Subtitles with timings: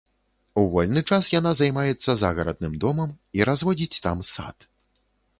[0.59, 3.11] У вольны час яна займаецца загарадным домам
[3.41, 4.57] і разводзіць там сад.